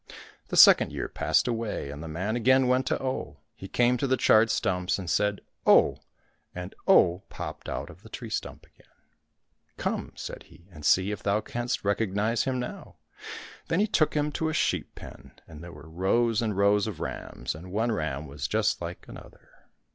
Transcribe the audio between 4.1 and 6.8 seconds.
charred stumps and said,'' Oh!" and